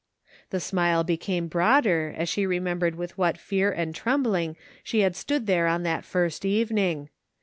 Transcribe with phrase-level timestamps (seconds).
[0.49, 5.45] The smile became broader as she remembered with what fear and trembling she had stood
[5.45, 7.09] there on that first evening.